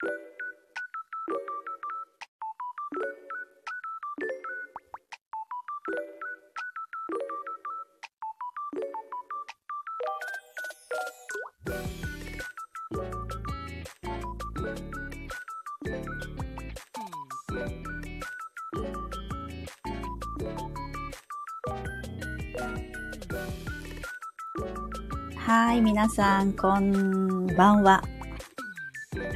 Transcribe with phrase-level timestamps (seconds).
[0.00, 0.08] は
[25.74, 28.02] い、皆さん、こんばんは。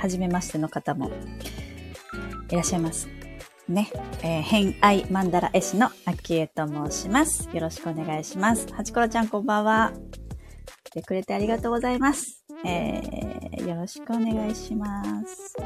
[0.05, 1.11] はじめましての方も
[2.51, 3.09] いらっしゃいます。
[3.67, 3.91] ね。
[4.23, 7.49] えー、偏愛マンダラ絵師のアキエと申します。
[7.55, 8.71] よろしくお願いします。
[8.71, 9.95] はちころちゃんこんばんは。
[10.85, 12.45] 来てくれてありがとうございます。
[12.67, 15.57] えー、よろしくお願いします。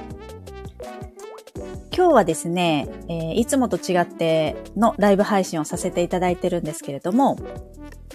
[1.93, 7.37] 今日はですね、えー、いつもと違ってのライブ配信をさせていただいてるんですけれども、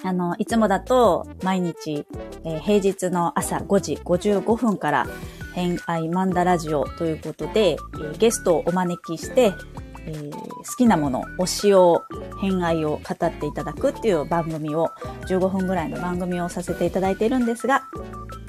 [0.06, 2.06] あの、いつもだと毎日、
[2.46, 5.08] えー、平日の朝5時55分から
[5.54, 9.54] 偏愛マンダラジオということで、えー、ゲストをお招きして、
[10.06, 12.04] えー、好きなもの、推しを、
[12.42, 14.90] 偏愛を語っていただくっていう番組を、
[15.28, 17.84] 15分ぐらいの番組をさせていただいているんですが、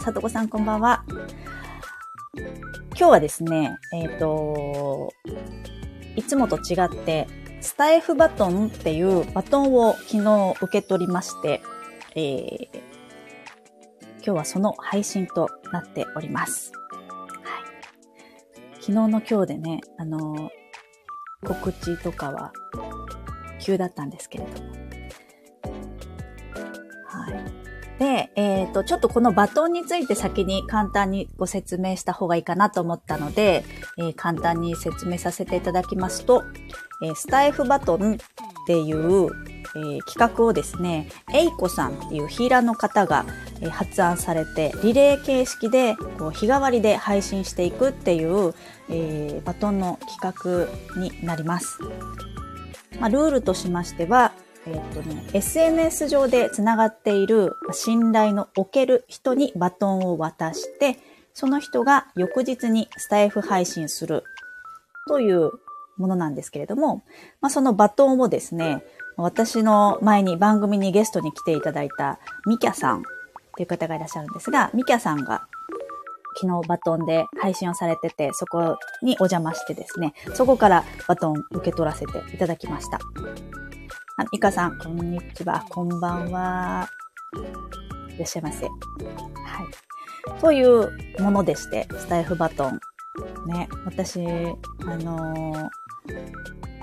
[0.01, 1.05] さとこさんこんばんは。
[2.97, 5.13] 今日はですね、えっ、ー、と、
[6.17, 7.27] いつもと違って、
[7.61, 11.63] スタイフバトンっていうバトンを昨日受け取りまして、
[12.15, 12.69] えー、
[14.19, 16.73] 今日はその配信となっております。
[18.87, 20.51] 昨日の今日でね、あの
[21.43, 22.53] 告知とかは
[23.59, 24.69] 急だったんですけれども。
[27.07, 27.99] はい。
[27.99, 33.65] で、えっ、ー、と、ちょっとこのバトンについて先に簡単にご説明した方がいいかなと思ったので、
[33.97, 36.45] えー、簡単に説明させていただきますと、
[37.03, 39.31] えー、スタイフバトンっていう、
[39.77, 43.25] えー、企画をですね、エイコさんっていうヒーラーの方が、
[43.61, 48.55] えー、発案されて、リレー形式でこう日替わりで配信していくっていう、
[48.89, 51.79] えー、バトンの企画になります。
[53.01, 54.33] まあ、ルールとしましては、
[54.67, 60.99] えっ、とね、SNS 上でつながっている信頼のおける人にバトンを渡して、
[61.35, 64.25] その人が翌日にスタイフ配信する
[65.09, 65.51] という
[65.97, 67.03] ものなんですけれども、
[67.41, 68.85] まあ、そのバトンをですね、
[69.17, 73.03] 私の前に番組にゲストに来ていただいたミキャさんっ
[73.57, 75.47] ていう方がいらっしゃるんですが、ミキャさんが
[76.37, 82.99] 昨日バトンで配信をされてて、そこにお邪魔してですね、そこからバトン受け取らせていただきました。
[84.17, 85.65] あ、ミカさん、こんにちは。
[85.71, 86.89] こんばんは。
[88.15, 88.67] いらっしゃいませ。
[88.67, 90.41] はい。
[90.41, 90.89] という
[91.21, 92.81] ものでして、スタイフバトン。
[93.47, 95.69] ね、私、あのー、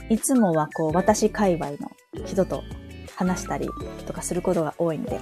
[0.10, 1.78] いつもはこう、私界隈の
[2.26, 2.64] 人と
[3.16, 3.70] 話したり
[4.06, 5.20] とかすることが多いんで、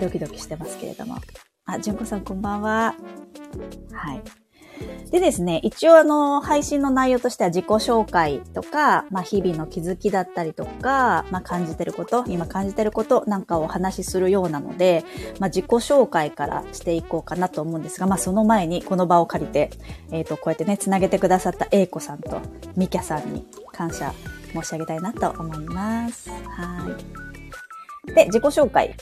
[0.00, 1.16] ドキドキしてますけれども。
[1.64, 2.94] あ、純子さんこんばんは。
[3.92, 4.22] はい。
[5.10, 15.04] でですね、一応あの、配信の内容としては自己紹介とか、まあ日々の気づきだったりとか、まあ感じてること、今感じてることなんかをお話しするようなので、
[15.38, 19.70] まあ自己紹介からしていこうかなと思うんですが、まあその前にこの場を借りて、
[20.10, 22.40] えっ、ー、と、こうやってね、つなげてくださった A 子さんと
[22.74, 24.14] ミキャさんに感謝
[24.54, 26.30] 申し上げたいなと思います。
[26.30, 26.88] は
[28.08, 28.14] い。
[28.14, 28.96] で、自己紹介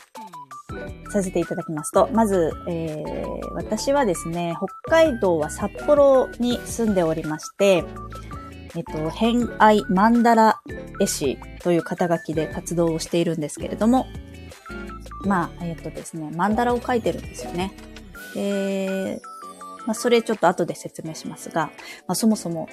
[1.10, 7.84] させていただきますと、まず、えー、私はですね、北海道は札幌に住んでおりまして、
[8.76, 10.60] えっと、偏愛マンダラ
[11.00, 14.06] 絵師という肩書きで活動をしているんですけれども、
[15.24, 17.72] まあ、えっとですね、マンダラを描いてるんですよね。
[18.34, 19.20] で、
[19.86, 21.66] まあ、それちょっと後で説明しますが、
[22.06, 22.68] まあ、そもそも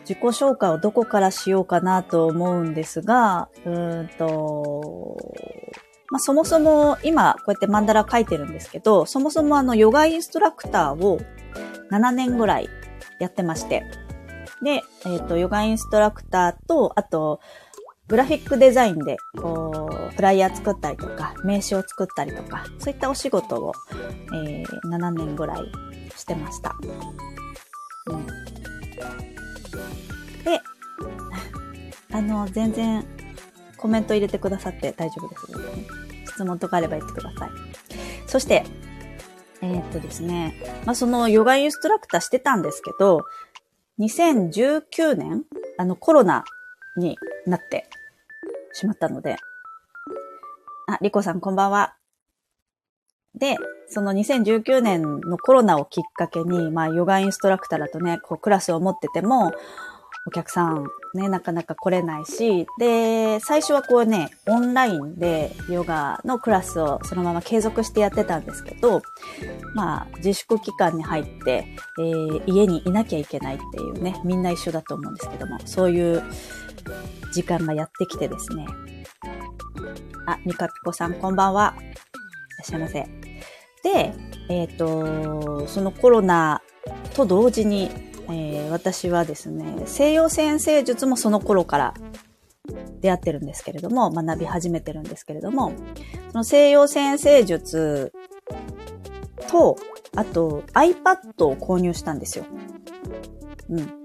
[0.00, 5.16] 自己紹介をどこからしようかなと思うんですが、うんと、
[6.10, 11.20] まあ、そもそも今こうやってマンダラ書いてるんですけど、そもそもあのヨガインストラクターを
[11.90, 12.68] 7年ぐらい
[13.18, 13.84] やってまして。
[14.62, 14.80] で、え
[15.16, 17.40] っ、ー、と、ヨガインストラクターと、あと、
[18.08, 23.72] グラフィックデザインで、こう、フライヤー作ったりとか、名刺を作ったりとか、そういったお仕事を、
[24.34, 25.70] えー、7年ぐらい
[26.16, 26.74] してました。
[28.06, 28.32] うん、で、
[32.10, 33.04] あの、全然
[33.78, 35.86] コメント入れてくださって大丈夫ですので、ね、
[36.26, 37.50] 質問とかあれば言ってください。
[38.26, 38.64] そして、
[39.62, 40.54] えー、っとですね、
[40.84, 43.22] まあ、そのヨガインストラクターしてたんですけど、
[43.98, 45.44] 2019年、
[45.78, 46.44] あのコロナ
[46.96, 47.16] に
[47.46, 47.88] なって
[48.72, 49.36] しまったので、
[50.86, 51.94] あ、リコさんこんばんは。
[53.34, 53.56] で、
[53.88, 59.52] その2019年のコロナをきっかけに、まあ、ヨガインストラクターだとね、こう、クラスを持ってても、
[60.28, 69.00] お客さんね、なかなか来れないし、で、最初はこうね、オンラインでヨガのクラスをそのまま継続してやってたんですけど、
[69.74, 71.64] まあ、自粛期間に入って、
[71.98, 76.22] えー、家にいなきゃいけないっていうね、みんな一緒だと思うんですけども、そういう
[77.32, 78.66] 時間がやってきてですね。
[80.26, 81.74] あ、ミカピコさんこんばんは。
[81.78, 83.06] いらっしゃいませ。
[83.82, 84.12] で、
[84.50, 86.60] えっ、ー、と、そのコロナ
[87.14, 91.94] と同時にえー、私はですね、西洋先生術もその頃から
[93.00, 95.72] 出会ってるんですけれども、学び始めてるんですけれども、
[96.30, 98.12] その西洋先生術
[99.48, 99.76] と、
[100.14, 102.44] あと iPad を購入したんですよ。
[103.70, 103.98] うん。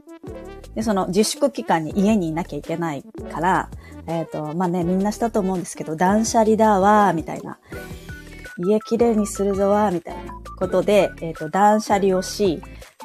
[0.75, 3.69] で、その自粛期間に家にいなきゃいけないから、
[4.07, 7.59] えっ、ー、と、まあね、みんなしたと思うんですけど、断捨離だわ、みたいな。
[8.57, 12.61] 家きれいにするぞわ、みたいなことで、えっ、ー、と、断捨離をし、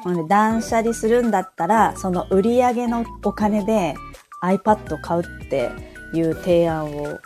[0.07, 3.95] のね、断捨離するんだったら、その売り上げのお金で
[4.41, 5.71] iPad を買うって
[6.13, 7.19] いう提案を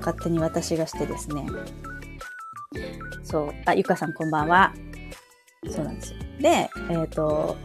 [0.00, 1.46] 勝手に私がしてですね。
[3.22, 3.54] そう。
[3.66, 4.72] あ、ゆかさんこんばんは。
[5.68, 6.18] そうなんですよ。
[6.40, 7.56] で、えっ、ー、と、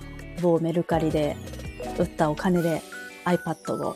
[0.41, 1.37] 某メルカリで
[1.97, 2.81] 売ったお金で
[3.25, 3.95] iPad を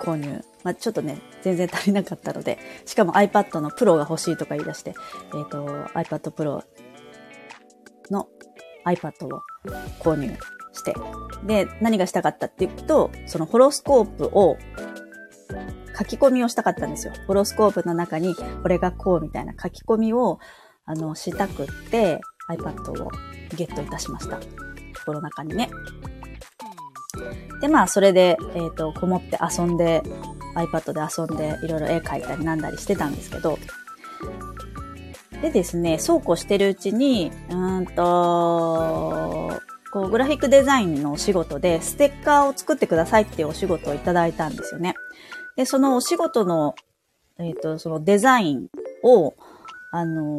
[0.00, 0.42] 購入。
[0.64, 4.94] まあ、ちょっとね、全然足りなかったので、しかも iPad のプロが欲しいとか言い出して、
[5.34, 6.62] えっ、ー、と、iPad Pro
[8.10, 8.28] の
[8.84, 9.42] iPad を
[10.00, 10.36] 購入
[10.72, 10.94] して。
[11.46, 14.56] で、何がしたかったっていうと、そのホロスコープを
[15.98, 17.12] 書き込みをしたかったんですよ。
[17.26, 20.38] ホロスコープの中にこれがこうみたいな書き込みを
[20.84, 23.10] あのしたくって iPad を
[23.56, 24.38] ゲットいたしました。
[25.04, 25.70] コロナ禍にね。
[27.60, 30.02] で、まあ、それで、えっ、ー、と、こもって遊んで、
[30.54, 33.58] iPad で遊んで、いろいろ絵描いたりなんだりしてたんですけど、
[35.42, 39.52] でですね、そうこうしてるうちに、うんと、
[39.92, 44.94] こう、グラフィックデザインのお仕事で、ステッカーを作ってくださいっていうお仕事をいただいたんですよね。
[45.56, 46.74] で、そのお仕事の、
[47.38, 48.68] えっ、ー、と、そのデザイン
[49.04, 49.34] を、
[49.92, 50.38] あの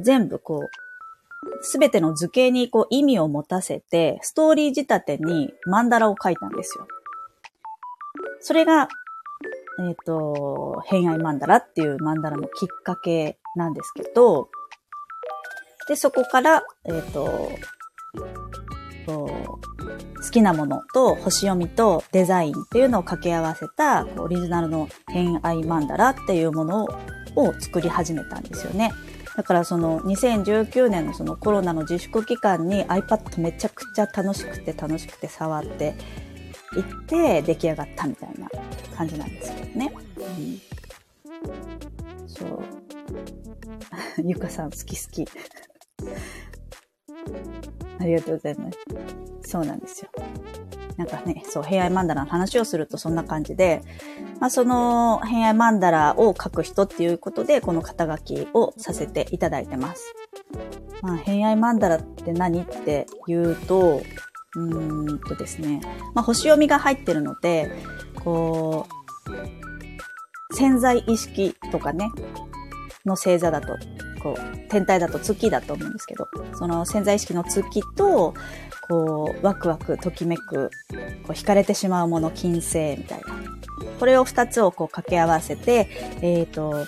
[0.00, 6.86] 全部こう、すべての図形にこう意味を持たせて、ストーリー仕立てにマンダラを書いたんですよ。
[8.40, 8.88] それが、
[9.78, 14.48] えっ、ー、と、偏愛マンダラっていうマンダラのきっかけなんですけど、
[15.88, 17.50] で、そこから、えっ、ー、と、
[19.06, 26.84] 好きなものと星読みとデザインっていうのを掛け合わせたオリジナルの偏愛マンダラっていうもの
[27.34, 28.92] を作り始めたんですよね。
[29.36, 35.94] だからその2019年のそのコロナの自粛期間に iPad めちゃくちゃ楽しくて楽しくて触って
[36.76, 38.48] いって出来上がったみたいな
[38.94, 39.92] 感じなんですけどね。
[40.18, 40.60] うん、
[42.32, 42.62] そう。
[44.24, 45.26] ゆかさん好き好き。
[48.00, 48.78] ありがとうございます。
[49.42, 50.08] そうなんですよ。
[50.96, 53.82] なんかね、そう、平愛マンダラの話をするとそんな感じで、
[54.40, 60.14] まあ、その平愛マンダラを書く人っていうことで、この肩書きをさせていただいてます。
[61.00, 64.02] まあ、平愛マンダラって何って言うと、
[64.54, 65.80] うーんとですね、
[66.14, 67.72] まあ、星読みが入ってるので、
[68.22, 68.86] こ
[69.28, 69.61] う、
[70.62, 72.08] 潜在意識とかね、
[73.04, 73.76] の星座だと
[74.22, 78.32] こう、天体だと月だと思うんですけど、その潜在意識の月と、
[78.88, 80.70] こう、ワクワク、ときめく、
[81.24, 83.24] こう、惹かれてしまうもの、金星みたいな。
[83.98, 85.88] これを二つをこう掛け合わせて、
[86.20, 86.86] えっ、ー、と、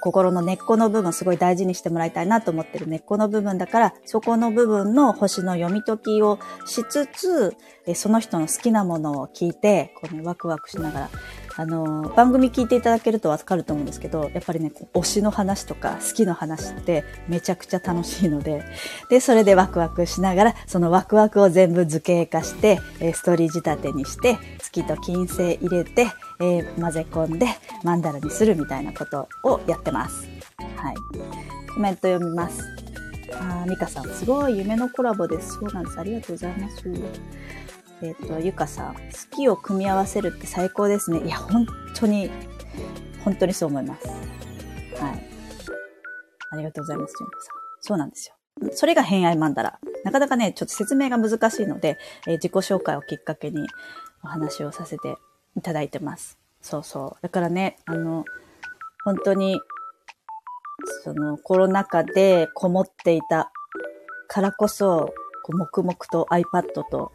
[0.00, 7.54] 心の根っこの部分すごい大事にしてもらいたいなと思ってる根っこの部分だから、そこの部分の星の読み解きをしつつ、
[7.94, 11.10] その人の好きなものを聞いて、こうね、ワクワクしながら
[11.56, 18.64] あの、番組聞いていただけるとわかると思うんですけど、やっぱりね、推しの話とか好きの話ってめちゃくちゃ楽しいので、
[19.08, 22.80] で、それでワクワクしながら、そのワクワクを全部図形化して、
[23.12, 26.08] ストーリー仕立てにして、月と金星入れて、
[26.40, 27.46] えー、混ぜ込んで、
[27.84, 30.28] マンダラにするみたいなことをやってます。
[30.76, 30.94] はい。
[31.72, 32.62] コメント読みます。
[33.40, 35.54] あミカさん、すごい夢のコラボです。
[35.54, 36.00] そうなんです。
[36.00, 36.84] ありがとうございます。
[38.02, 41.20] えっ、ー、と、ゆかさん、好きを組み合わせるって最高ですね。
[41.24, 42.30] いや、本当に、
[43.24, 44.08] 本当にそう思います。
[44.08, 45.28] はい。
[46.50, 47.54] ありがとうございます、ゆかさん。
[47.80, 48.34] そうなんですよ。
[48.72, 49.78] それが偏愛マンダラ。
[50.04, 53.66] なかなかね、ちょっと説明が難しいので、えー、自己紹介をきっかけに
[54.22, 55.16] お話をさせて
[55.56, 56.38] いただいてます。
[56.60, 57.22] そうそう。
[57.22, 58.24] だからね、あの、
[59.04, 59.60] 本当に、
[61.02, 63.50] そのコロナ禍でこもっていた
[64.28, 67.12] からこそ、こう黙々と iPad と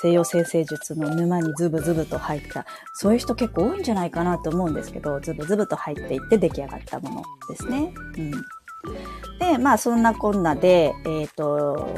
[0.00, 7.92] 西洋先生術の沼にズブズブと入った、そういう人結構多いんじゃないかなと思うんですけど、ズブズブと入っていって出来上がったものですね。
[8.16, 8.30] うん。
[9.40, 11.88] で、まあそんなこんなで、えっ、ー、と、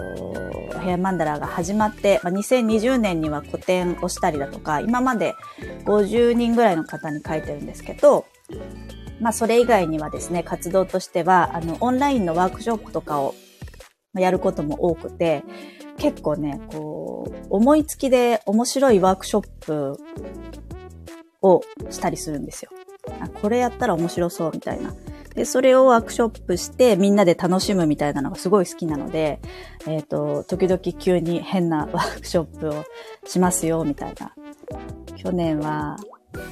[0.81, 5.35] ヘアマンダラが始まって、まあ、2020年には個展をしたりだとか、今まで
[5.85, 8.25] 50人ぐらいの方に書いてるんですけど、
[9.21, 13.35] まあそれ以外にはですね、活動としては、あの、オンラインのワークショップとかを
[14.15, 15.45] やることも多くて、
[15.99, 19.97] 結構ね、こう、思いつきで面白いワークショップ
[21.43, 22.71] をしたりするんですよ。
[23.21, 24.95] あこれやったら面白そうみたいな。
[25.35, 29.41] で、それをワークショップしてみんなで楽しむみたいなのがすごい好きなので、
[29.87, 32.85] えっ、ー、と、時々急に変なワークショップを
[33.27, 34.35] しますよ、みたいな。
[35.17, 35.97] 去年は、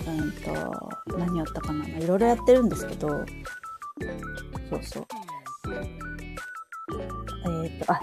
[0.07, 1.89] うんと、何やったかな。
[1.89, 3.09] いろいろやってるんですけど、
[4.71, 5.07] そうそう。
[7.65, 8.01] えっ、と、あ、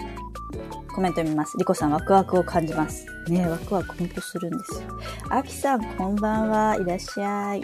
[0.94, 1.56] コメント読みます。
[1.58, 3.06] リコさん、ワクワクを感じます。
[3.28, 4.88] ねワクワクほんとするんですよ。
[5.30, 6.76] アキさん、こんばんは。
[6.76, 7.62] いらっしゃい。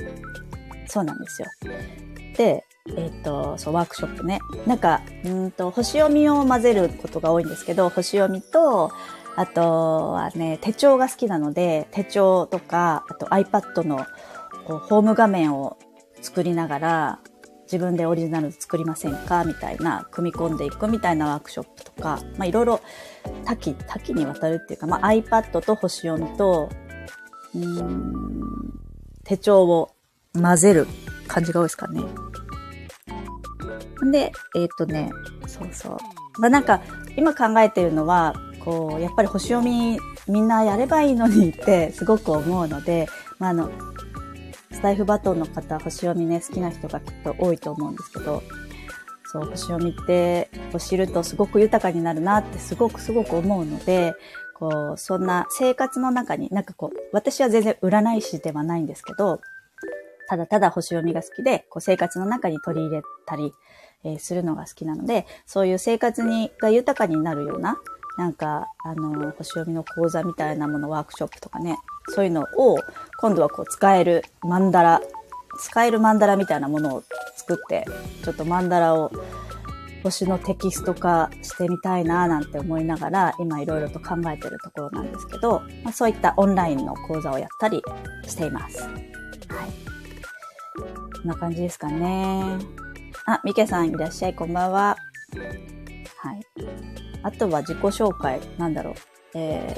[0.86, 1.48] そうなんですよ。
[2.36, 4.40] で、えっ、ー、と、そう、ワークショップね。
[4.66, 8.90] なんか、うんと、星読みを混ぜることが多いんですけど、星読みと、
[9.36, 14.04] あとはね、手帳が好きなので、手帳とか、あと iPad の
[14.66, 15.78] こうホーム画面を
[16.20, 17.20] 作りながら、
[17.72, 19.44] 自分でオリジナル作りませんか？
[19.44, 22.82] みたいな、組み込んでいくみたいなワークショップとか、まあいろいろ
[23.46, 26.68] 多岐、多岐にわたるっていうか、まあ iPad と星読みと、
[27.54, 28.42] うん、
[29.24, 29.94] 手帳を
[30.34, 30.86] 混ぜる
[31.28, 32.02] 感じが多いですかね。
[34.10, 35.10] で、えっ、ー、とね、
[35.46, 35.96] そうそう。
[36.38, 36.82] まあなんか、
[37.16, 39.98] 今考えてるのは、こう、やっぱり星読み
[40.28, 43.06] みんなやればいいのにってすごく思うので、
[43.38, 43.70] まああの、
[44.72, 48.42] スタイフバトンの方、星読みね、好きな人がきっと多いと思うんですけど、
[49.24, 54.14] そう、星読みってを知るとすごく豊かになるなってすごくすごく思うので、
[54.54, 59.40] こう、そんな生活の中に、なんかこう、私は全然占い師ではないんですけど、
[60.28, 63.52] ただただ星読みが好きで、こう生活の中に取り入れたり、
[64.04, 67.76] えー、するのが好きなので、そういう生活にが豊かになるような、
[68.18, 72.78] なんか、あの、星読みの講座みたいなもの、ワークショップとかね、そういうのを、
[73.18, 75.00] 今度はこう使えるマンダラ、
[75.58, 77.04] 使えるマンダラみたいなものを
[77.36, 77.84] 作って、
[78.24, 79.10] ちょっとマンダラを
[80.02, 87.82] 星のテキスト化してみたいななんて思いながら、今いろいろと考えてるところなんですけど、まあ、そういったオンラインの講座をやったり
[88.26, 88.82] しています。
[88.82, 88.92] はい。
[91.22, 92.58] こんな感じですかね。
[93.26, 94.96] あ、ミケさんいらっしゃい、こんばんは。
[96.18, 96.42] はい。
[97.22, 98.94] あとは自己紹介、なんだろう。
[99.34, 99.74] え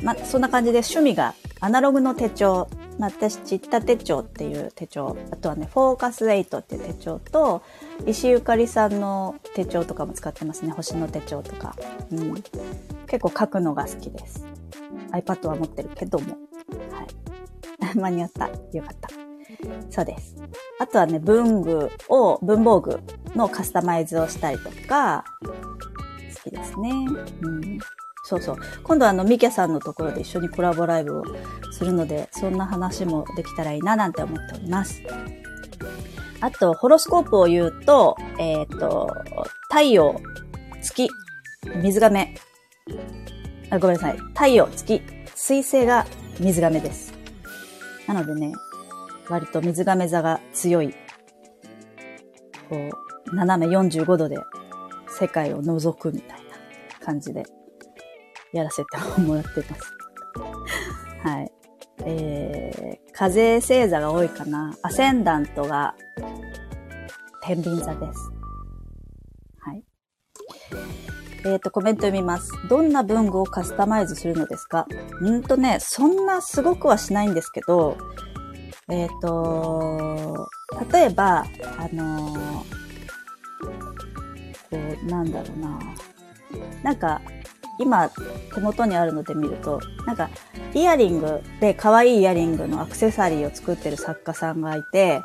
[0.00, 7.62] ー、ま、そんな感じで趣味がアナログの手帳、ま私、ちった手帳っていう手帳、あとはね、フォーカス8っていう手帳と、
[8.06, 10.70] 石ゆかりさんの手帳とかも使ってますね。
[10.70, 11.74] 星の手帳とか。
[12.12, 12.34] うん。
[13.06, 14.46] 結構書くのが好きです。
[15.12, 16.36] iPad は持ってるけども。
[16.92, 17.02] は
[17.92, 17.94] い。
[17.98, 18.48] 間に合った。
[18.48, 19.08] よかった。
[19.90, 20.36] そうです。
[20.78, 23.00] あとはね、文具を、文房具
[23.34, 25.24] のカスタマイズをしたりとか、
[26.44, 26.90] 好きですね。
[27.42, 27.78] うん。
[28.28, 28.56] そうそう。
[28.82, 31.24] 今度はあの、ミキャさんのところで一緒にコラボライブを
[31.72, 35.02] するので、そんな話もできたらいいななんて思っております。
[36.42, 39.16] あと、ホロスコープを言うと、えっ、ー、と、
[39.70, 40.20] 太陽、
[40.82, 41.08] 月、
[41.76, 42.34] 水亀。
[43.70, 44.18] あ、ごめんなさい。
[44.18, 45.00] 太陽、月、
[45.34, 46.06] 水星が
[46.38, 47.14] 水亀です。
[48.06, 48.52] なのでね、
[49.30, 50.92] 割と水亀座が強い、
[52.68, 52.76] こ
[53.32, 54.36] う、斜め45度で
[55.18, 56.40] 世界を覗くみたい
[57.00, 57.44] な感じで
[58.52, 59.92] やらせてもらってます。
[61.22, 61.52] はい。
[62.04, 64.76] えー、風星座が多いかな。
[64.82, 65.94] アセンダントが
[67.42, 68.30] 天秤座です。
[69.60, 69.84] はい。
[71.44, 72.52] えっ、ー、と、コメント読みます。
[72.68, 74.86] どんな文具をカスタマイズするのですか？
[75.20, 77.96] うんとね、そんなすごくはしないんですけど、
[78.88, 80.48] えっ、ー、と、
[80.92, 81.44] 例えば、
[81.78, 82.38] あのー、
[84.70, 85.78] こう、なんだろうな。
[86.82, 87.20] なんか、
[87.78, 88.10] 今、
[88.54, 90.30] 手元にあるので見ると、なんか、
[90.74, 95.20] イヤリングで可愛いイヤリングのアクセサリーを作ってる作家さんがいて、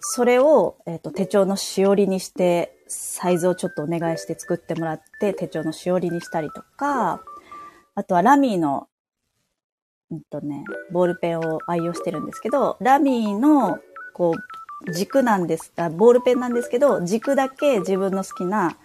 [0.00, 7.22] それを、え、ー、と、手帳のしおりにして、サイズをちょっとお願いして作ってもらって、手帳のしおりにしたりとか、
[7.94, 8.88] あとはラミーの
[10.10, 13.78] うんとね、ボールペンを愛用してるんですけど、ラミーの、
[14.12, 14.34] こ
[14.86, 18.76] う、軸なんです、あ、ボールペンなんですけど、軸だけ自分の好きな、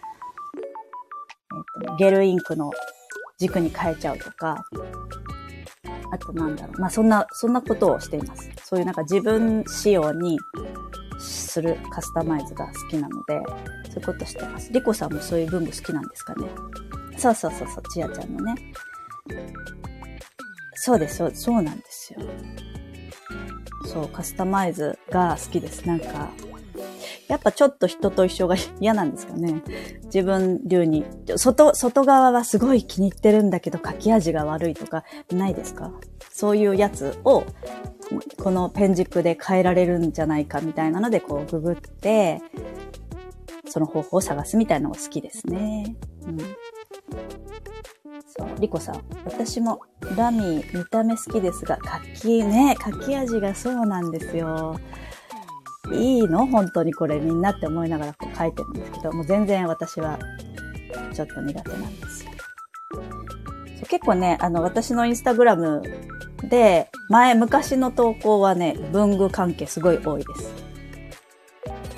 [1.82, 2.72] えっ、と、ゲルインクの
[3.38, 4.66] 軸に変えちゃうとか、
[6.12, 6.80] あとなんだろう。
[6.80, 8.50] まあ、そんな、そんなことをしています。
[8.64, 10.40] そういうなんか自分仕様に
[11.20, 13.42] するカスタマイズが好きなので、
[13.90, 14.72] そういうことしてます。
[14.72, 16.48] リコさんもそういう文具好きなんですかね。
[17.18, 18.56] そうそうそうそう、ちやちゃんのね。
[20.76, 22.20] そうです、そう、そうなんですよ。
[23.86, 25.88] そう、カスタマイズが好きです。
[25.88, 26.30] なんか、
[27.28, 29.64] やっぱちょっと人と一緒が嫌なんですかね。
[30.06, 31.06] 自分流に。
[31.38, 35.92] 外、外側はすごい気に入ってるんだけど書き味が悪いとかないですか？
[36.32, 37.44] そういうやつを、
[38.38, 42.42] このペン軸で変えられるんじゃないかみたいなので、こうググって、
[43.68, 45.96] その方法を探すみたいなのが好きですね。
[46.28, 46.38] うん。
[48.38, 49.02] そう、リコさん。
[49.26, 49.82] 私も
[50.16, 54.80] ラミー見た目好きですが、柿ね、柿味がそうなんですよ。
[55.94, 56.46] いいの？
[56.48, 60.20] 本当にこれみんなって思いながらこう書いてるんですけど、もう全然私は
[61.14, 62.32] ちょっと苦手なんですよ。
[63.88, 65.82] 結構ね、あの、私のインスタグラム
[66.50, 70.54] で、前、昔の投稿はね、文具関係すごい多いです。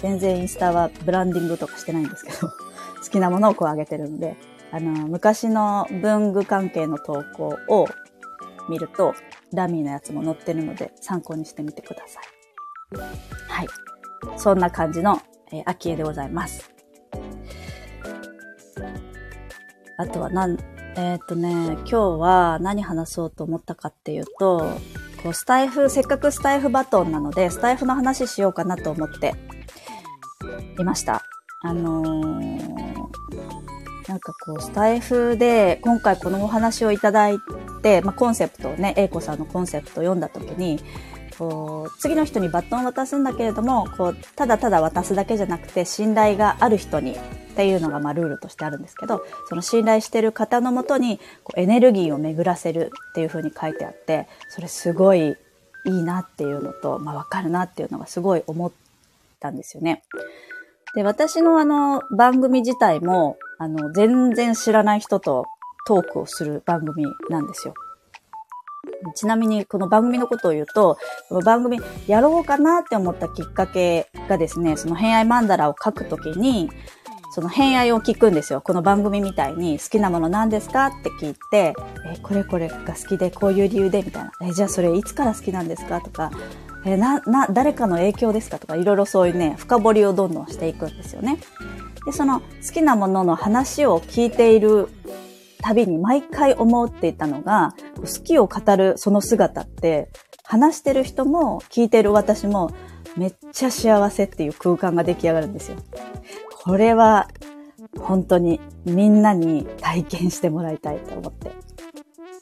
[0.01, 2.49] 全然インスタはブランディングとかしてないんですけど、
[3.01, 4.35] 好きなものをこう上げてるんで、
[4.71, 7.87] あの、昔の文具関係の投稿を
[8.69, 9.15] 見ると、
[9.53, 12.36] ダミーのやつも載ってるので参考にしてみてください。
[12.91, 13.67] はい。
[14.37, 16.71] そんな感じの、えー、秋絵でございます。
[19.97, 20.57] あとはなん、
[20.95, 24.59] えっ、ー、とね、今日は何話そうと思ったかっていうと、
[25.23, 29.33] こう、スタイフ、せっかくスタイフバトンなので、スタイフの話しようかなと思って
[30.79, 31.23] いました。
[31.63, 32.87] あのー、
[34.07, 37.39] なんかこう、スタイフで、今回このお話をいただい
[37.81, 40.79] て、まあ、コンセプトをね、英子さんのコンセプトを読んだ時に、
[41.37, 47.15] こう、次の人にバトンを渡すんだけれども、こう、ただただ渡すだけじゃなくて、信頼がある人にっ
[47.55, 55.35] ていうのが、まあ、ルールとしてあるんですけど、その信頼してる方のもとに、こう、エネルギーを巡らせるっていうふうに書いてあって、それすごい
[55.85, 58.71] いいなっていうのと、まあ、わかるなっていうのがすごい思っ
[59.39, 60.03] たんですよね。
[60.95, 65.45] で、私のあの、番組自体も、あの、全然知らない人と
[65.87, 67.73] トークをする番組なんですよ。
[69.15, 70.97] ちなみにこの番組のことを言うと、
[71.29, 76.69] この番組やろうかなって思ったきっかけがですね、その偏愛マンダラを書くときに、
[77.31, 78.61] その偏愛を聞くんですよ。
[78.61, 81.75] この番組みたいに好きなもの何ですかって聞いて、
[82.11, 84.31] え、これこれが好きでこういう理由でみたいな。
[84.41, 86.31] え、じゃあそれいつから好きなんですかとか、
[86.85, 91.37] え、な、な、誰かの影響ですかとか、いろいろそういうね、深掘りをどんどんしていくんですよね。
[92.05, 94.89] で、その好きなものの話を聞いている
[95.61, 100.09] たびに毎回思っていたのが、好きを語るその姿って、
[100.43, 102.71] 話してる人も聞いてる私も
[103.17, 105.77] めっちゃ幸せっていう空間が出来上がるんですよ。
[106.63, 107.27] これは
[107.99, 111.49] 本当にみんなに体験してもらいたいと思って。
[111.49, 111.53] っ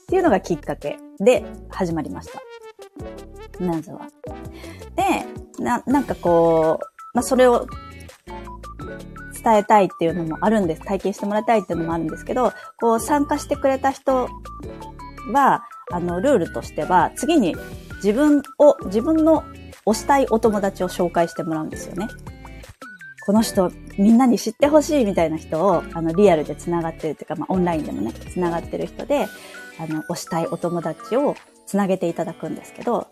[0.08, 3.64] ていうのがきっかけで始まりました。
[3.64, 4.08] なぜは。
[4.96, 7.66] で、な、なんかこう、まあ、それを
[9.46, 10.82] 伝えたいっていうのもあるんです。
[10.82, 14.30] 体験してもらいたいっていうのもあるんですけど、こう参加してくれた人
[15.32, 17.56] は、あの、ルールとしては、次に
[17.98, 19.44] 自分を、自分の
[19.86, 22.08] 推したいお友達を紹介してもらうんですよね。
[23.26, 29.28] この人、みんなに知ってほしいみたいな人を、あの、リアルで繋がってるっていうか、まあ、オンラインでもね、繋がってる人で、
[29.80, 33.08] あの、推したいお友達を繋げていただくんですけど、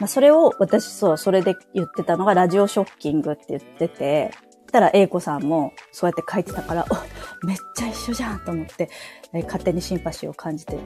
[0.00, 4.30] まあ、それを私、そう、それで言ってたのがラジオショッキングって言ってて、
[4.74, 8.90] たら、英子さんもそうやって書いてたから、 お、めっちゃ一緒じゃんと思って、
[9.32, 10.76] えー、勝手にシンパシーを感じて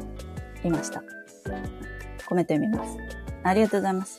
[0.63, 1.03] いました。
[2.29, 2.97] コメント読みます。
[3.43, 4.19] ありがとうございます。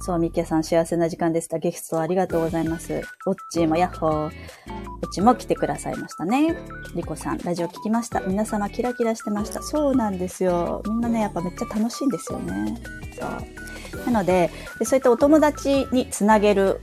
[0.00, 1.58] そう、ミキヤさん幸せな時間でした。
[1.58, 3.02] ゲストありがとうございます。
[3.26, 4.26] オッチーもヤッホー。
[4.26, 6.56] オッチも来てくださいましたね。
[6.96, 8.20] リコさん、ラジオ聞きました。
[8.20, 9.62] 皆様キラキラしてました。
[9.62, 10.82] そうなんですよ。
[10.86, 12.82] みんなね、やっぱめっちゃ楽しいんですよね。
[13.18, 14.10] そう。
[14.10, 16.80] なので、でそういったお友達につなげる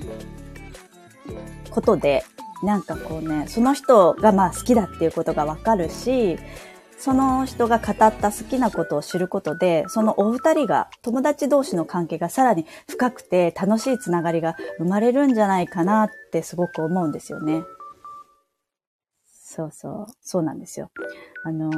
[1.77, 2.23] ことで、
[2.63, 6.39] なんかこうね、その人がまあ好きだっていうことがわかるし、
[6.97, 17.61] その人が語った好きなことを知ることで、そのお二人が、友達同士の関係がさらに深くて楽しいつながりが生まれるんじゃないかなってすごく思うんですよね。
[19.27, 20.89] そうそう、そうなんですよ。
[21.43, 21.75] あのー、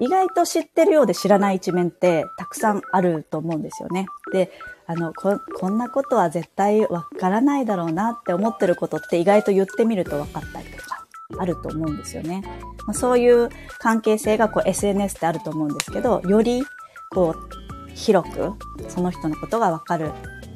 [0.00, 4.06] 意外と知ってるようで知らない一面ってたくさんあると思うんですよね。
[4.32, 4.50] で、
[4.90, 11.06] あの、こ、こんなことは絶対わからないだろうなって思ってることって意外と言ってみると分かったりとか
[11.38, 12.42] あると思うんですよね。
[12.88, 16.64] まあ、そういう関係性がこう SNS ってあると思うんですけど、より
[17.12, 18.54] こう広く
[18.88, 20.10] その人のことが分かる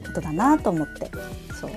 [0.05, 1.13] ことだなと思って、
[1.61, 1.71] そう。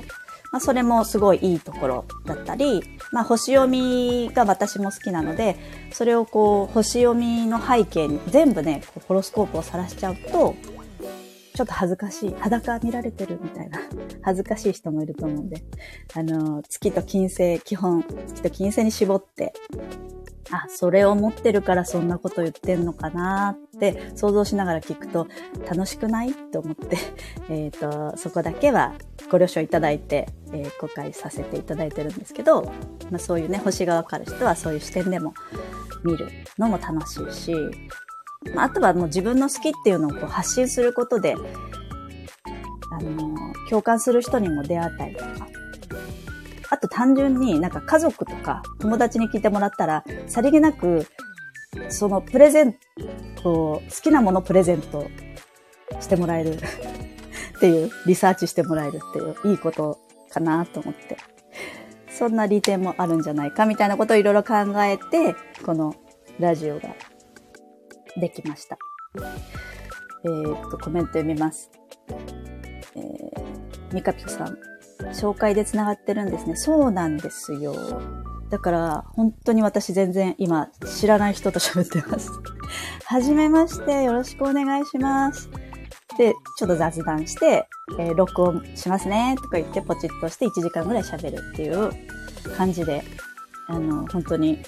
[0.52, 5.58] まあ、それもすごいいいところだったり、まあ、星読みが私も好きなので、
[5.91, 10.56] それをこう、星読みの背景に全部ね、ホロスコープを晒しちゃうと、
[11.58, 13.80] ちょっと恥ずかしい、裸見られてるみたいな、
[14.22, 15.63] 恥ずかしい人もいると思うんで、
[16.13, 19.54] あの、月と金星、基本、月と金星に絞って
[20.52, 25.28] あ、それを持ってるからそんなこと言ってんのかなって想像しながら聞くと
[25.67, 26.98] 楽しくないって思って、
[27.50, 28.93] えっ、と、そこだけは
[29.32, 32.72] ご了承いただいて、えー、公開させていただいてるんですけど、
[33.10, 35.34] まあそういうね、星がわかる人はそういう視点でも
[36.04, 37.54] 見るのも楽しいし、
[38.53, 41.36] まあ、あとはもう自分の好きっていうのをこう発信することで、
[42.91, 43.36] あの、
[43.69, 45.47] 共感する人にも出会ったりとか、
[46.69, 51.07] あと単純になんか家族とか友達に聞いてもらったら、さりげなく、
[51.89, 52.75] そのプレゼン
[53.36, 55.07] ト、好きなものプレゼント
[55.99, 56.55] してもらえる
[57.57, 61.17] っていう、リサーチしてもらえるっていう、いいことかなと思って。
[62.10, 65.93] そんな利点もあるんじゃないかみたいなことをいろいろ考えて、この
[66.39, 66.89] ラジオが
[68.19, 68.77] できました。
[70.23, 71.71] えー、っと、コメント読みます。
[72.95, 74.58] えー、ミカピコさん、
[75.13, 76.56] 紹介で繋がってるんですね。
[76.56, 78.01] そうなんですよ。
[78.49, 82.32] だから、本当に私全然今知らない人と喋ってます。
[83.06, 85.49] はじめまして、よろしくお願いします。
[86.17, 87.67] で、ちょっと雑談して、
[87.99, 91.91] えー、録音しますね、とか言ってポチッとして1時間ぐらい喋るっていう
[92.56, 93.03] 感じで、
[93.67, 94.60] あの、本当に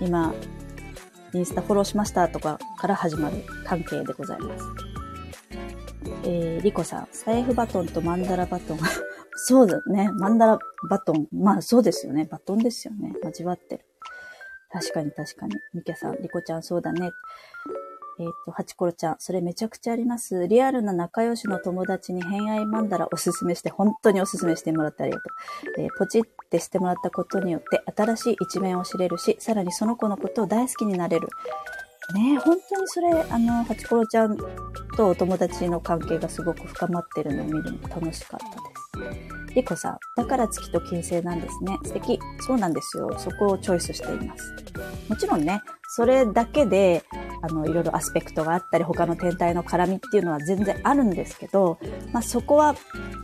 [0.00, 0.32] 今、
[1.34, 4.64] インスタフォローしましたとかから始まる関係でございます。
[6.24, 8.78] えー、リコさん、財布バトンとマンダラバトン
[9.36, 10.10] そうだね。
[10.12, 11.26] マンダラバトン。
[11.32, 12.24] まあそうですよね。
[12.24, 13.12] バトンですよね。
[13.22, 13.84] 交わってる。
[14.70, 15.56] 確かに確かに。
[15.72, 17.10] ミキャさん、リコちゃんそうだね。
[18.18, 20.46] えっ、ー、と、ハチコロちゃん、それめちゃくちゃあります。
[20.48, 25.24] リアルな仲良しの友達に偏愛マンダラおすすめして、本当におすすめしてもらってありがと
[25.80, 25.82] う。
[25.82, 31.28] えー、ポチってしてもらったことによって、新しい一面を知れるし、さらにその子のことを大好きになれる。
[32.14, 34.36] ね本当にそれ、あの、ハチコロちゃん
[34.96, 38.40] とお友達の関係がすごく深まってるのを見るの楽しかっ
[38.94, 39.43] たです。
[39.54, 41.78] リコさん、だから月と金星なんですね。
[41.84, 42.18] 素敵。
[42.40, 43.14] そうなんですよ。
[43.18, 44.54] そこをチョイスしています。
[45.08, 47.04] もちろんね、それだけで、
[47.42, 51.78] あの、いろいろアスペクトがあったり、他の天体の絡みっていうのは全然あるんですけど、
[52.12, 52.74] まあ、そこは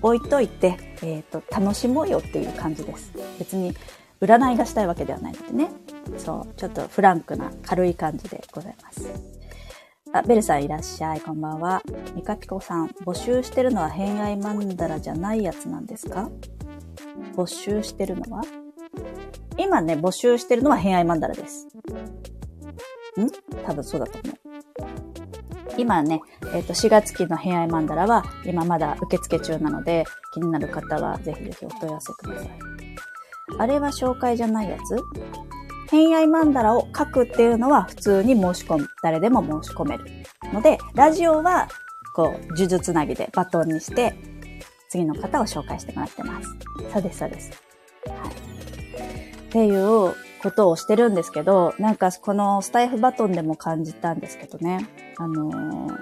[0.03, 3.13] 置いといて、えっ、ー、と、楽しもうよっていう感じです。
[3.39, 3.75] 別に、
[4.21, 5.71] 占いがしたいわけではないのでね。
[6.19, 9.40] そう、ちょっとフランクな軽い感じでございます。
[10.13, 11.21] あ、ベルさんいらっしゃい。
[11.21, 11.83] こんばんは。
[12.17, 16.29] ミカピコさん、募集してるのは偏愛マンダラじゃないやつなんですか？
[17.37, 18.43] 募集してるのは？
[19.57, 21.69] 今ね、募集してるのは偏愛マンダラです。
[23.21, 23.29] ん？
[23.65, 24.37] 多分そうだと思う。
[25.79, 26.21] 今ね、
[26.55, 32.51] えっ、ー、と、4月期の偏愛マンダラは今まだ受付中なので、気になる方はぜひぜひお問い合わせください。
[33.59, 34.97] あれは紹介じゃないやつ？
[35.91, 38.89] 偏愛マンダラを書くっていうのは普通に申し込む。
[39.03, 40.05] 誰でも申し込める。
[40.53, 41.69] ので、ラジオは、
[42.15, 44.15] こう、呪術つなぎでバトンにして、
[44.89, 46.49] 次の方を紹介してもらってます。
[46.93, 47.51] そうです、そうです。
[48.07, 49.41] はい。
[49.41, 54.89] っていうことをしてるんですけど、なんかこのスタイフバトンでも感じたんですけどね。
[55.19, 55.97] あのー、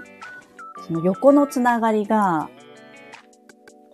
[0.86, 2.50] その横のつながりが、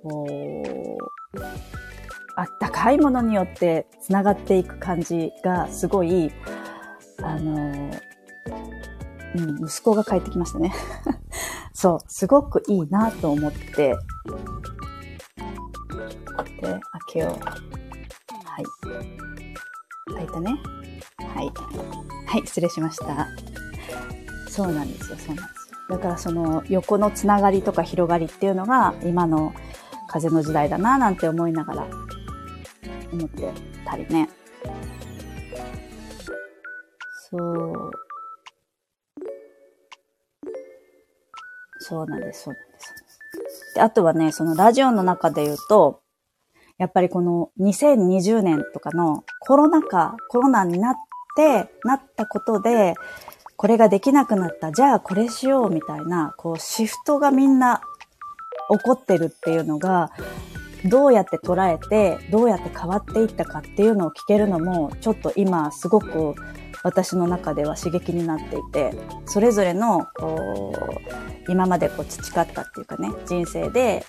[0.02, 1.93] こう、
[2.36, 6.32] あったかいものによって繋がっていく感じがすごい、
[7.22, 7.90] あの、
[9.36, 10.72] うん、息子が帰ってきましたね。
[11.72, 13.96] そう、すごくいいなと思って、
[16.64, 17.30] で、開けよう。
[17.30, 18.64] はい。
[20.14, 20.58] 開いたね。
[21.18, 21.52] はい。
[22.26, 23.28] はい、失礼しました。
[24.48, 25.74] そうなんですよ、そうなんですよ。
[25.90, 29.52] だからその横のつながりとか広がりっていうのが今の
[30.08, 31.86] 風の時代だななんて思いながら
[33.14, 33.52] 思って
[33.86, 34.28] たりね。
[37.30, 37.90] そう。
[41.78, 43.74] そうなんです、そうなんです。
[43.74, 46.00] で、あとはね、そのラジオの中で言うと、
[46.78, 50.94] やっぱりこの2020年とかのコロナ禍、コロナになっ
[51.36, 52.94] て、なったことで、
[53.56, 57.82] これができなくなった、じゃあこれしようみたいな、こうシフトがみんな
[58.70, 60.10] 起こってるっていうのが、
[60.84, 66.34] どうやって捉えて、どうやって変わっていったかっていうのを聞けるのも、ちょっと今すごく
[66.82, 68.92] 私の中では刺激になっていて、
[69.26, 70.74] それぞれの、こ
[71.48, 74.04] う、今までこう培ったっていうかね、人生で、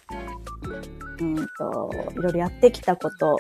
[1.19, 3.37] うんと、いろいろやってきたこと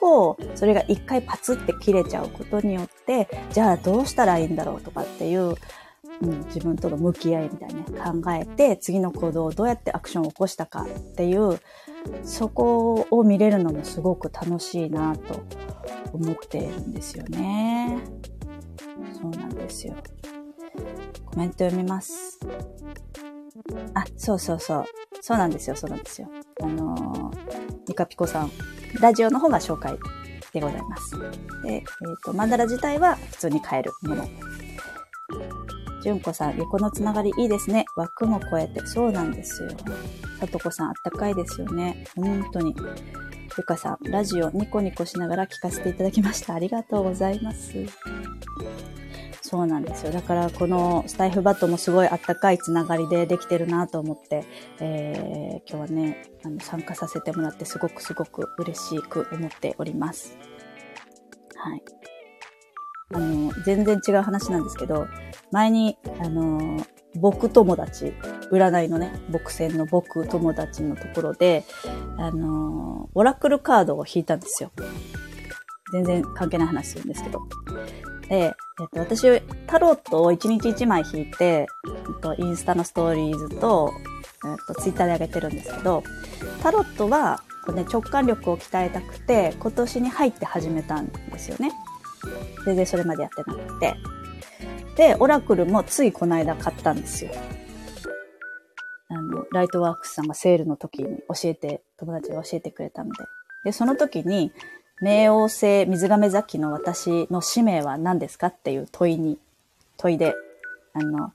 [0.00, 5.54] と、それが一回パツって切れちゃうことによって、じゃあどうしたらいいんだろうとかっていう、
[6.20, 7.84] うん、自分との向き合いみたいなね、
[8.22, 11.58] 考えて、次の行動をどうやってアクションを起こしたかっていう、
[12.22, 15.44] そこを見れるのもすごく楽しいなと
[16.12, 18.00] 思っているんですよね。
[19.20, 19.94] そうなんですよ。
[21.24, 22.38] コメント読みます。
[23.94, 24.84] あ、そうそうそう。
[25.20, 26.28] そうなんですよ、そうなんですよ。
[26.62, 28.50] あのー、ミカピコさん、
[29.00, 29.96] ラジオの方が紹介
[30.52, 31.18] でございます。
[31.62, 31.82] で、えっ、
[32.24, 34.28] と、マンダラ自体は普通に買えるもの。
[36.04, 37.86] 純子さん、横のつながりいいですね。
[37.96, 38.84] 枠も超えて。
[38.86, 39.70] そうなんですよ。
[40.38, 42.04] さとこさん、あったかいですよね。
[42.14, 42.76] 本当に。
[43.56, 46.54] ゆかさん、ラジオニコニコしながら聞かせていただきました。
[46.54, 47.72] ありがとうございます。
[49.40, 50.12] そうなんですよ。
[50.12, 54.44] だから、このスタイフバットもすごいあったかいつながりでできてるなと思って、
[54.80, 60.36] えー、今日はね、あの、参加させてもらってすごくすごく嬉しく思っております。
[61.56, 62.03] はい。
[63.14, 65.06] あの、全然違う話なんですけど、
[65.52, 66.84] 前に、あの、
[67.16, 68.12] 僕友達、
[68.50, 71.64] 占いのね、僕戦の僕友達のところで、
[72.18, 74.70] あの、オラクルカードを引いたんですよ。
[75.92, 77.42] 全然関係ない話するんですけど。
[78.28, 78.52] で、えっ
[78.92, 81.66] と、私、タロットを1日1枚引いて、え
[82.18, 83.92] っと、インスタのストーリーズと、
[84.44, 86.02] えっと、ツイッターで上げてるんですけど、
[86.62, 91.70] タロットは、こうね、直感力を鍛えたくて、今年に入って始めたんですよね。
[92.64, 93.94] 全然それまでやってなくて。
[94.96, 97.32] で、オラクルもついこの間買ったんですよ。
[99.08, 103.24] あの、ライトワークスさんがセールの時に教えて、友達が教えてくれたので。
[103.64, 104.52] で、その時に、
[105.02, 109.38] 冥王星水亀座期の私の使命は何ですかっていう問いに、
[109.96, 110.34] 問いで、
[110.92, 111.32] あの、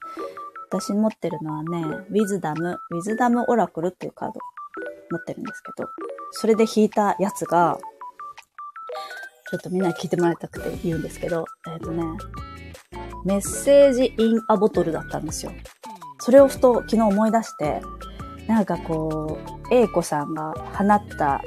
[0.69, 4.39] 私持ってるのはね、ウィズダム、ウィズダムオラクルっていうカード
[5.11, 5.89] 持ってるんですけど、
[6.31, 7.77] それで引いたやつが、
[9.49, 12.03] ちょっとみんなに聞いてもらいたくて言うんですけど、えっ、とね、
[13.25, 15.51] メッセージインアボトルだったんですよ。
[16.19, 17.81] それをふと昨日思い出して、
[18.47, 19.39] なんかこ
[19.71, 21.43] う、A 子さんが放った、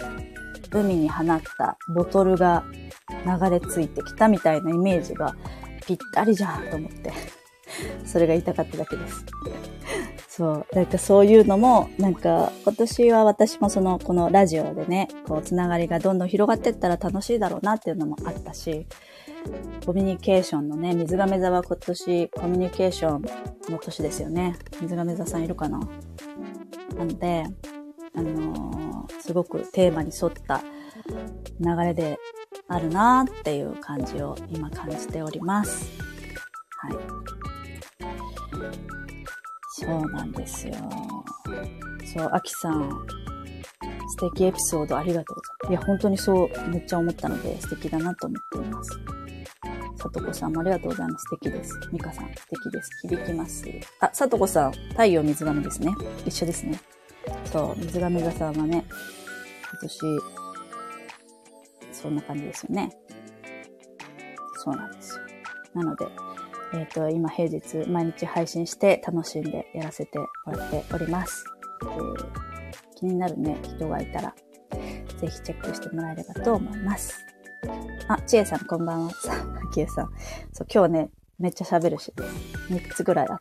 [0.73, 2.65] 海に放ったボトルが
[3.25, 5.37] 流れ着いてきたみたいなイメージが
[5.87, 7.13] ぴったりじゃんと思って、
[8.05, 9.25] それが言いたかっただけです。
[10.35, 10.67] そう。
[10.75, 18.87] なんかそういうのも、なんか今年は私もその、このラジオでね、こう、つながりがどんどん広がっていったら楽しいだろうなっていうのもあったし、
[19.85, 23.23] コミュニケーションのね、水亀座は今年コミュニケーション
[23.71, 24.57] の年ですよね。
[24.81, 25.79] 水亀座さんいるかな？
[26.97, 27.45] なので、
[28.15, 30.63] あのーすごくテーマに沿った
[31.61, 32.19] 流れで
[32.69, 35.91] あるなっていう感じを今感じております。
[36.79, 36.95] はい。
[39.85, 40.75] そうなんですよ。
[42.15, 42.91] そう、アキさん、
[44.17, 45.71] 素敵エピソードありがとうございます。
[45.71, 48.91] いや、本当にそう、めっちゃ思ったので素敵だなと思っています。
[49.97, 51.25] さとこさんもありがとうございます。
[51.29, 51.79] 素敵です。
[51.93, 52.91] みかさん、素敵です。
[53.03, 53.65] 響きます。
[54.01, 55.95] あ、さとこさん、太陽水亀ですね。
[56.27, 56.81] 一緒ですね。
[57.45, 58.85] そう、水亀座さんはね、
[59.71, 60.01] 今年、
[61.93, 62.91] そんな感じですよね。
[64.65, 65.23] そうなんですよ。
[65.75, 66.07] なので、
[66.75, 71.45] えっ、と、今平日毎日配信して楽しんでやらせてもらっております。
[71.83, 72.53] えー
[73.03, 74.33] 気になるね、人がいたら、
[75.21, 77.19] ぜひチェックしてもらえればと思います。
[78.07, 79.11] あ、ちえさんこんばんは。
[79.11, 80.11] さ あ、きえさん。
[80.53, 82.13] そう、今日ね、めっちゃ喋るし、
[82.71, 83.39] 3つぐらいあっ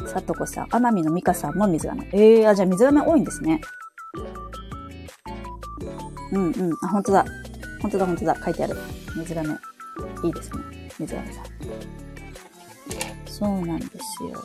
[0.00, 0.08] た。
[0.08, 2.08] さとこさん、奄美のみかさんも水亀。
[2.12, 3.60] ええー、あ、じゃあ水亀多いんですね。
[6.32, 6.72] うんうん。
[6.82, 7.26] あ、本当だ。
[7.82, 8.36] 本当だ、本当だ。
[8.42, 8.76] 書いてある。
[9.18, 9.50] 水亀。
[10.24, 10.81] いいですね。
[10.98, 11.44] 水亀さん。
[13.26, 14.42] そうなんですよ。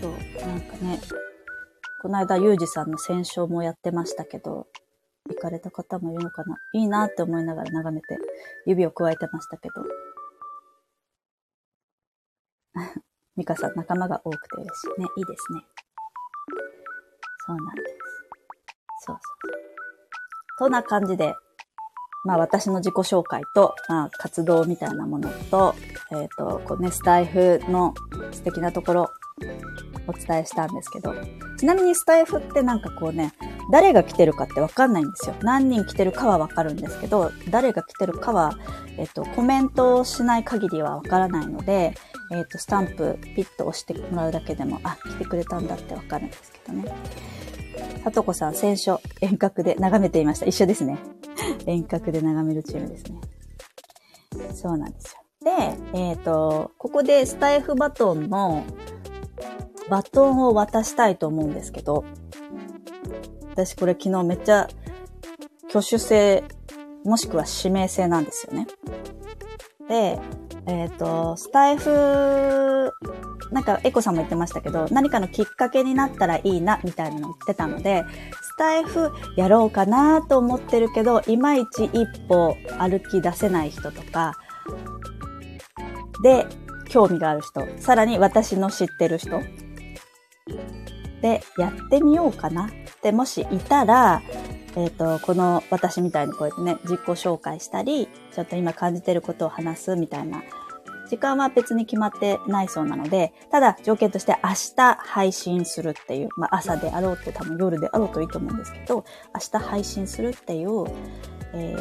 [0.00, 0.12] そう、
[0.46, 1.00] なんかね、
[2.00, 4.66] この間、ゆうじさんの戦勝もやってましたけど、
[5.28, 6.56] 行かれた方もいるのかな？
[6.72, 8.18] いいなって思いながら眺めて、
[8.66, 9.84] 指を加えてましたけど。
[13.36, 15.06] ミカさん、仲間が多くて嬉しいね。
[15.16, 15.64] いいですね。
[17.46, 17.96] そうなんです。
[19.00, 19.50] そうそう。
[20.58, 21.34] そんな感じで、
[22.24, 25.74] まあ私の自己紹介と、まあ活動みたいなものと、
[26.10, 27.94] えっ、と、こうね、スタイフの
[28.32, 29.10] 素敵なところ、
[30.08, 31.14] お伝えしたんですけど、
[31.58, 33.34] ちなみにスタイフってなんかこうね、
[33.70, 35.34] 誰が来てるかってわかんないんですよ。
[35.42, 38.58] 何人来てるかはわかるんですけど、誰が来てるかは、
[38.96, 41.94] えっ、と、コメントをしない限りはわからないので、
[42.32, 46.92] えっ、と、スタンプピッと押してもらうだけでも、あ、来てくれたんだってわかるんですけどね。
[48.04, 50.46] さとこさん、選書、遠隔で眺めていました。
[50.46, 50.98] 一緒ですね。
[51.66, 53.20] 遠隔で眺めるチームですね。
[54.54, 55.20] そうなんですよ。
[55.92, 58.64] で、えっ、と、ここでスタイフバトンの
[59.88, 62.04] バトンを渡したいと思うんですけど、
[63.50, 64.68] 私これ昨日めっちゃ
[65.68, 66.44] 挙手制、
[67.04, 68.66] もしくは指名制なんですよね。
[69.88, 70.18] で、
[70.66, 72.92] えっ、と、スタイフ、
[73.50, 78.04] なんかエコさんも言ってましたけど、何かのきっかけになったらいいな、みたいなの言ってたので、
[78.42, 84.34] スタイフやろうかなと思ってるけど、いまいち一歩歩き出せない人とか、
[86.22, 86.46] で、
[86.88, 89.40] 興味がある人、さらに私の知ってる人、
[91.22, 92.70] で、やってみようかなっ
[93.02, 94.22] で、もしいたら、
[94.78, 100.40] えっ、と、この私みたいにこうやってね、自己紹介したり、ちょっと今感じてることを話すみたいな
[101.10, 110.86] 時間は別に決まってないそうなので、ただ条件として明日配信するっていう、まあ朝であろうと多分夜であろうといいと思うんですけど、明日配信するっていう、
[111.54, 111.74] え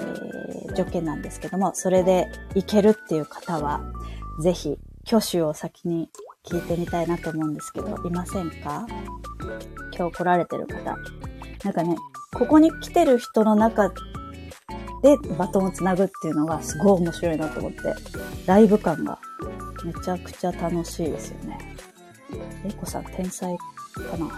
[0.69, 3.81] ー、条件なんですけども、それでいけるっていう方は、
[4.41, 6.09] ぜひ挙手を先に
[6.43, 8.87] 聞いてみたいなと思うんですけど、いませんか？
[9.95, 10.95] 今日来られてる方。
[11.67, 11.97] なんかね、
[12.33, 17.93] ここに来てる人の中でバトンをつなぐっていうのがすごい面白いなと思って、
[18.45, 19.19] ライブ感が
[19.83, 21.75] めちゃくちゃ楽しいですよね。
[22.65, 24.29] エコさん天才かな？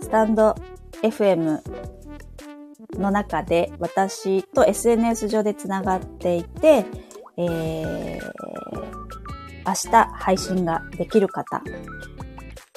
[0.02, 0.56] スタンド
[1.02, 1.62] FM
[3.00, 6.86] の中で私と SNS 上でつながっていて、
[7.38, 8.22] えー、
[9.66, 11.62] 明日配信ができる方っ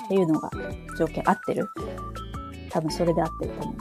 [0.08, 0.50] ていうのが
[0.98, 1.68] 条件合ってる？
[2.70, 3.76] 多分それで合ってると思う。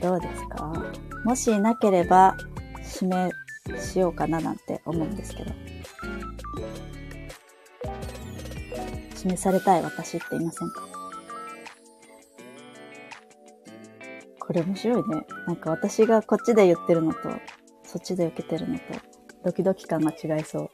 [0.00, 0.72] どうですか？
[1.24, 2.36] もしなければ
[3.00, 3.30] 指名
[3.78, 5.50] しようかななんて思うんですけど。
[9.16, 10.97] 指名されたい私っていませんか？
[14.48, 15.26] これ面白いね。
[15.46, 17.18] なんか私がこっちで言ってるのと、
[17.84, 18.84] そっちで受けてるのと、
[19.44, 20.70] ドキドキ感が違いそう。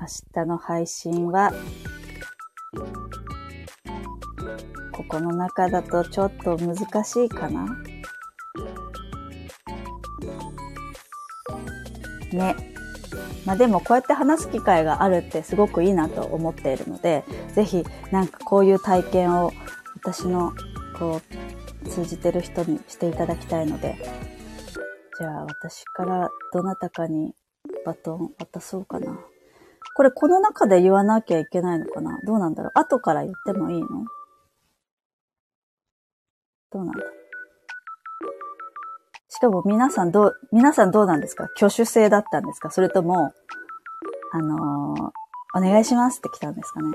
[0.00, 1.52] 明日の配信は、
[4.90, 7.68] ここの中だとちょっと難しいかな？
[12.32, 12.71] ね。
[13.44, 17.24] まあでもこうやって話す機会があるってすごくいいなと思っているので、
[17.54, 19.52] ぜひなんかこういう体験を
[19.96, 20.52] 私の
[20.98, 21.20] こ
[21.84, 23.96] う通じてる人にしていただきたいので、
[25.18, 27.34] じゃあ私からどなたかに
[27.84, 29.18] バトン渡そうかな。
[29.94, 32.18] これこの中で言わなきゃいけないのかな？
[32.26, 32.78] どうなんだろう？
[32.78, 33.88] 後から言ってもいいの？
[36.72, 37.04] どうなんだし
[39.42, 41.48] かも皆さんどう、皆さんどうなんですか？
[41.56, 42.70] 挙手制だったんですか？
[42.70, 43.34] それとも、
[44.32, 46.92] あのー、お願いしますって来たんですかね？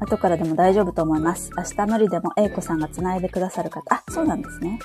[0.00, 1.50] 後からでも大丈夫と思います。
[1.56, 3.82] 明日無理でも A 子さんが繋いでくださる方。
[3.94, 4.78] あ、そうなんですね。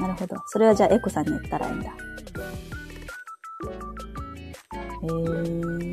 [0.00, 0.36] なるほど。
[0.46, 1.92] それはじゃあ A 子さんに言ったらいいんだ。
[5.02, 5.84] えー。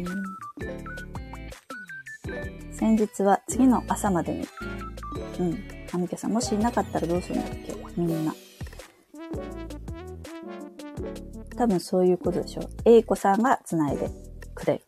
[2.74, 4.48] 先日は次の朝までに
[5.40, 5.58] うん。
[5.94, 7.76] アミケさん、もしいなかったらどうするんだっけ？
[7.98, 8.34] みんな。
[11.58, 12.70] 多分そういうことでしょう。
[12.86, 14.10] A イコさんが繋いで
[14.56, 14.86] くれる。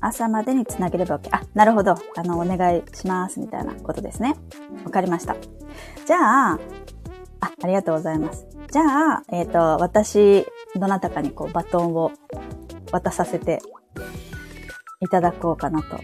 [0.00, 1.28] 朝までに繋げれば OK。
[1.32, 1.94] あ、なるほど。
[2.16, 3.40] あの、お願いします。
[3.40, 4.36] みたいなことですね。
[4.84, 5.36] わかりました。
[6.06, 6.58] じゃあ、あ、
[7.62, 8.46] ありがとうございます。
[8.70, 8.82] じゃ
[9.14, 12.12] あ、えっ、ー、と、私、どなたかにこう、バトンを
[12.92, 13.60] 渡させて
[15.00, 15.98] いただこうかなと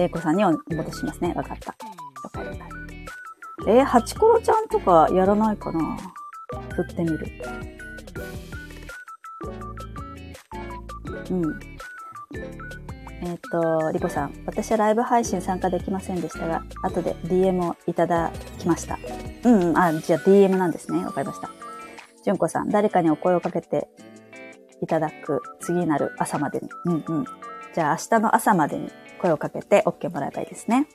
[0.00, 1.34] 玲子さんにお戻しますね。
[1.36, 1.76] わかった。
[2.22, 2.74] わかります。
[3.68, 5.98] えー、ハチコロちゃんとかやらないかな
[6.74, 7.26] 振ってみる。
[11.30, 11.60] うん。
[13.22, 14.42] えっ、ー、と、リコさん。
[14.46, 18.98] 私はライブ配信参加できませんでしたが、後で DM をいただきました。
[19.44, 21.04] うん、うん、あ、じゃあ DM なんですね。
[21.04, 21.50] わかりました。
[22.24, 22.70] 純子さん。
[22.70, 23.88] 誰かにお声をかけて
[24.80, 26.68] いただく次なる朝までに。
[26.86, 27.24] うんうん。
[27.74, 28.90] じゃあ明日の朝までに
[29.20, 30.86] 声をかけて OK もらえばいいですね。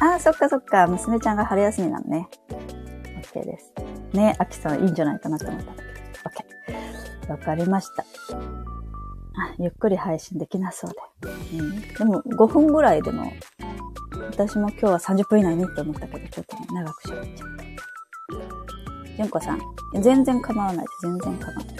[0.00, 0.86] ああ、そっかそっか。
[0.86, 2.28] 娘ちゃんが春休みなのね。
[3.32, 3.72] OK です。
[4.12, 7.28] ね、アキさんいいんじゃないかなと思ったんだけど。
[7.28, 7.30] OK。
[7.32, 8.02] わかりました。
[8.02, 11.58] あ、ゆっくり配信できなそうで。
[11.58, 11.80] うん。
[11.80, 13.32] でも、5分ぐらいでも、
[14.30, 19.16] 私も今日は30分以内にって思ったけど、ちょっとね、長く喋っちゃった。
[19.16, 19.60] じゅんこさん、
[20.00, 21.02] 全然構わないです。
[21.02, 21.78] 全然構わないで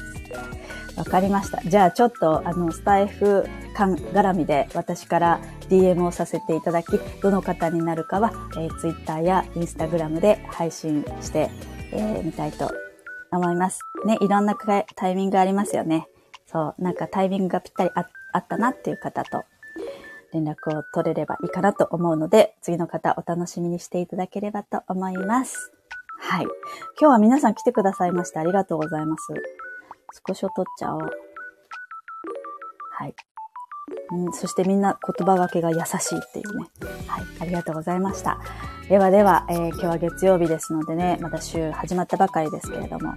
[0.95, 0.99] す。
[0.99, 1.63] わかりました。
[1.63, 3.47] じゃあちょっと、あの、スタイフ
[3.77, 11.51] 感絡みで私から DM をさせていただき、どの方になるかは、えー、Twitter や Instagram で配信して
[11.93, 12.73] み、えー、たいと
[13.31, 13.81] 思います。
[14.07, 14.57] ね、いろんな
[14.95, 16.09] タイミングありますよね。
[16.47, 19.45] そう、なんかタイミングがぴったりああったなっていう方と
[20.33, 25.73] 連絡を取れればいいかなと思うので、次の方お楽しみにしていただければと思います。
[26.19, 26.45] はい。
[26.45, 26.53] 今
[26.99, 29.25] 日は皆さん来てくださいましてありがとうございます。
[30.13, 31.01] スクショ撮っちゃおう。
[32.91, 33.15] はい。
[34.13, 36.67] うん、そしてみんな言葉がけが優しいっていうね。
[37.07, 37.25] はい。
[37.41, 38.39] ありがとうございました。
[38.89, 43.15] ではでは、えー、今日は月曜日ですのでね、また週始まったばかりですけれども。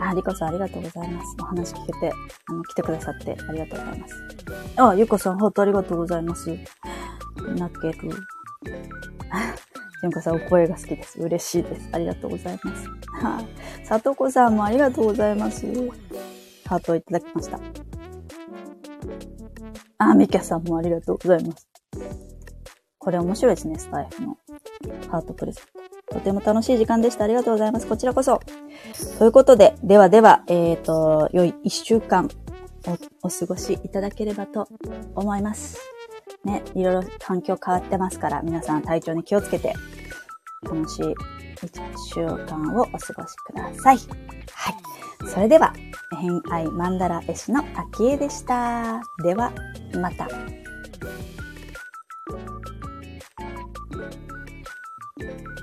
[0.00, 1.36] あ、リコさんありがとうございます。
[1.40, 2.12] お話聞けて、
[2.46, 4.14] あの、来てくださってありがとうございます。
[4.76, 6.50] あ、ゆこさん、ハートありがとうございます。
[7.56, 8.10] 泣ける。
[10.00, 11.18] じゅんこさん、お声が好きです。
[11.20, 11.88] 嬉しいです。
[11.92, 12.88] ありがとうございます。
[13.24, 13.86] はい。
[13.86, 15.66] さとこさんもありがとうございます。
[16.66, 17.58] ハートをいただきました。
[19.98, 21.68] あ、みきゃさんもありがとうございます。
[22.98, 24.38] これ面白いですね、スタイフの
[25.10, 25.64] ハートプレゼン
[26.08, 26.14] ト。
[26.14, 27.24] とても楽しい時間でした。
[27.24, 27.86] ありがとうございます。
[27.86, 28.40] こちらこそ。
[29.18, 32.28] ということで、ではでは、えっ、ー、と、良い一週間
[32.86, 34.68] おお過ごしいただければと
[35.14, 35.78] 思います。
[36.44, 39.74] ね、いろいろ環境変わってますから、皆さん体調に気をつけて、
[40.62, 41.14] 楽しい1
[42.14, 43.98] 週間をお過ごしください。
[44.52, 45.28] はい。
[45.28, 45.72] それでは、
[46.20, 49.00] 偏愛マンダラ絵師の秋江でした。
[49.22, 49.52] では、
[49.94, 50.28] また。
[55.18, 55.57] thank you